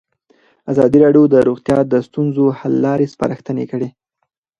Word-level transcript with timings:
ازادي 0.71 0.97
راډیو 1.05 1.23
د 1.29 1.35
روغتیا 1.47 1.77
د 1.91 1.93
ستونزو 2.07 2.43
حل 2.59 2.73
لارې 2.85 3.11
سپارښتنې 3.13 3.65
کړي. 3.71 3.89